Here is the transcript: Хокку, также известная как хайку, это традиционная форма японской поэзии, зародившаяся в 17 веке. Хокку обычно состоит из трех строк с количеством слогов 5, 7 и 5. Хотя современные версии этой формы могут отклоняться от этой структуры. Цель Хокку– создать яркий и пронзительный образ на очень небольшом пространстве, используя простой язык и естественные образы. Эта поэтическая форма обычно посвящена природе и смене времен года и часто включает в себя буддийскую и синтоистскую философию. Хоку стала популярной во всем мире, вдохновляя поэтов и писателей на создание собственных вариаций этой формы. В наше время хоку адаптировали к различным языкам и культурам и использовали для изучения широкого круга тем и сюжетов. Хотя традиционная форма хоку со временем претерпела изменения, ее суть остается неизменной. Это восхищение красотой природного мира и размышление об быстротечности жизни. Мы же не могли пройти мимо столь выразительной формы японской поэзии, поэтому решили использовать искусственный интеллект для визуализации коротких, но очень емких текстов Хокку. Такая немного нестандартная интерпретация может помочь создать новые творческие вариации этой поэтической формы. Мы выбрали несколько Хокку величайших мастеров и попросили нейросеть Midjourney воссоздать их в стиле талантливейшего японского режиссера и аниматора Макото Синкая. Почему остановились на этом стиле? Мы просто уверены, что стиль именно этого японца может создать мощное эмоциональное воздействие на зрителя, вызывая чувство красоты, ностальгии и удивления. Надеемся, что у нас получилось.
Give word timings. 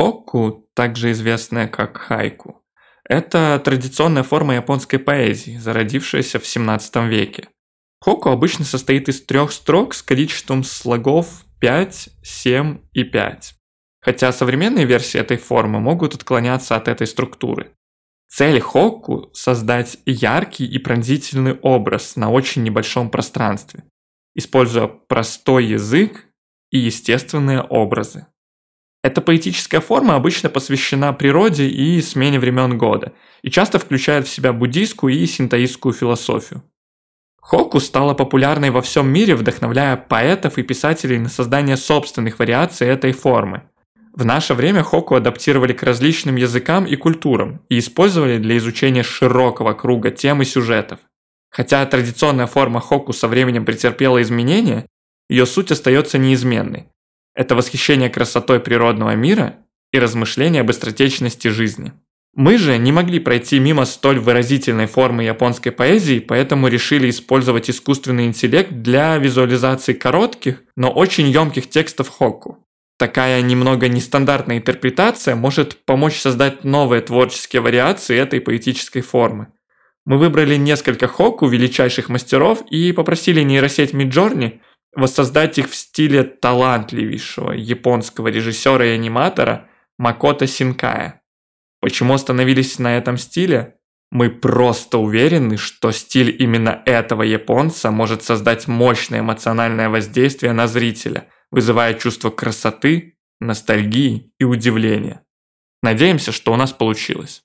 Хокку, 0.00 0.66
также 0.72 1.10
известная 1.10 1.68
как 1.68 1.98
хайку, 1.98 2.64
это 3.04 3.60
традиционная 3.62 4.22
форма 4.22 4.54
японской 4.54 4.96
поэзии, 4.96 5.58
зародившаяся 5.58 6.38
в 6.38 6.46
17 6.46 6.96
веке. 7.10 7.48
Хокку 8.00 8.30
обычно 8.30 8.64
состоит 8.64 9.10
из 9.10 9.22
трех 9.22 9.52
строк 9.52 9.92
с 9.92 10.02
количеством 10.02 10.64
слогов 10.64 11.44
5, 11.60 12.08
7 12.22 12.78
и 12.94 13.04
5. 13.04 13.54
Хотя 14.00 14.32
современные 14.32 14.86
версии 14.86 15.20
этой 15.20 15.36
формы 15.36 15.80
могут 15.80 16.14
отклоняться 16.14 16.76
от 16.76 16.88
этой 16.88 17.06
структуры. 17.06 17.72
Цель 18.26 18.58
Хокку– 18.58 19.28
создать 19.34 19.98
яркий 20.06 20.64
и 20.64 20.78
пронзительный 20.78 21.58
образ 21.60 22.16
на 22.16 22.30
очень 22.30 22.62
небольшом 22.62 23.10
пространстве, 23.10 23.84
используя 24.34 24.86
простой 24.86 25.66
язык 25.66 26.24
и 26.70 26.78
естественные 26.78 27.60
образы. 27.60 28.28
Эта 29.02 29.22
поэтическая 29.22 29.80
форма 29.80 30.14
обычно 30.14 30.50
посвящена 30.50 31.12
природе 31.12 31.66
и 31.66 32.02
смене 32.02 32.38
времен 32.38 32.76
года 32.76 33.14
и 33.42 33.50
часто 33.50 33.78
включает 33.78 34.26
в 34.26 34.30
себя 34.30 34.52
буддийскую 34.52 35.14
и 35.14 35.24
синтоистскую 35.26 35.94
философию. 35.94 36.62
Хоку 37.40 37.80
стала 37.80 38.12
популярной 38.12 38.70
во 38.70 38.82
всем 38.82 39.08
мире, 39.08 39.34
вдохновляя 39.34 39.96
поэтов 39.96 40.58
и 40.58 40.62
писателей 40.62 41.18
на 41.18 41.30
создание 41.30 41.78
собственных 41.78 42.38
вариаций 42.38 42.86
этой 42.86 43.12
формы. 43.12 43.62
В 44.12 44.24
наше 44.24 44.52
время 44.54 44.82
хоку 44.82 45.14
адаптировали 45.14 45.72
к 45.72 45.82
различным 45.82 46.36
языкам 46.36 46.84
и 46.84 46.96
культурам 46.96 47.62
и 47.70 47.78
использовали 47.78 48.38
для 48.38 48.58
изучения 48.58 49.02
широкого 49.02 49.72
круга 49.72 50.10
тем 50.10 50.42
и 50.42 50.44
сюжетов. 50.44 51.00
Хотя 51.50 51.84
традиционная 51.86 52.46
форма 52.46 52.80
хоку 52.80 53.12
со 53.12 53.28
временем 53.28 53.64
претерпела 53.64 54.20
изменения, 54.20 54.86
ее 55.28 55.46
суть 55.46 55.72
остается 55.72 56.18
неизменной. 56.18 56.88
Это 57.40 57.54
восхищение 57.54 58.10
красотой 58.10 58.60
природного 58.60 59.14
мира 59.14 59.56
и 59.92 59.98
размышление 59.98 60.60
об 60.60 60.66
быстротечности 60.66 61.48
жизни. 61.48 61.94
Мы 62.34 62.58
же 62.58 62.76
не 62.76 62.92
могли 62.92 63.18
пройти 63.18 63.58
мимо 63.58 63.86
столь 63.86 64.18
выразительной 64.18 64.84
формы 64.84 65.24
японской 65.24 65.70
поэзии, 65.70 66.18
поэтому 66.18 66.68
решили 66.68 67.08
использовать 67.08 67.70
искусственный 67.70 68.26
интеллект 68.26 68.70
для 68.70 69.16
визуализации 69.16 69.94
коротких, 69.94 70.62
но 70.76 70.90
очень 70.90 71.28
емких 71.30 71.70
текстов 71.70 72.10
Хокку. 72.10 72.58
Такая 72.98 73.40
немного 73.40 73.88
нестандартная 73.88 74.58
интерпретация 74.58 75.34
может 75.34 75.78
помочь 75.86 76.20
создать 76.20 76.62
новые 76.62 77.00
творческие 77.00 77.62
вариации 77.62 78.18
этой 78.18 78.42
поэтической 78.42 79.00
формы. 79.00 79.46
Мы 80.04 80.18
выбрали 80.18 80.56
несколько 80.56 81.08
Хокку 81.08 81.46
величайших 81.46 82.10
мастеров 82.10 82.62
и 82.70 82.92
попросили 82.92 83.40
нейросеть 83.40 83.94
Midjourney 83.94 84.60
воссоздать 84.94 85.58
их 85.58 85.70
в 85.70 85.74
стиле 85.74 86.24
талантливейшего 86.24 87.52
японского 87.52 88.28
режиссера 88.28 88.84
и 88.86 88.90
аниматора 88.90 89.68
Макото 89.98 90.46
Синкая. 90.46 91.22
Почему 91.80 92.14
остановились 92.14 92.78
на 92.78 92.96
этом 92.96 93.16
стиле? 93.16 93.76
Мы 94.10 94.28
просто 94.28 94.98
уверены, 94.98 95.56
что 95.56 95.92
стиль 95.92 96.34
именно 96.42 96.82
этого 96.84 97.22
японца 97.22 97.90
может 97.90 98.22
создать 98.22 98.66
мощное 98.66 99.20
эмоциональное 99.20 99.88
воздействие 99.88 100.52
на 100.52 100.66
зрителя, 100.66 101.28
вызывая 101.50 101.94
чувство 101.94 102.30
красоты, 102.30 103.18
ностальгии 103.40 104.32
и 104.38 104.44
удивления. 104.44 105.22
Надеемся, 105.82 106.32
что 106.32 106.52
у 106.52 106.56
нас 106.56 106.72
получилось. 106.72 107.44